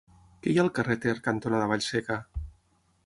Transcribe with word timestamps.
Què 0.45 0.53
hi 0.53 0.57
ha 0.61 0.63
al 0.63 0.71
carrer 0.79 0.97
Ter 1.03 1.13
cantonada 1.29 1.69
Vallseca? 1.73 2.21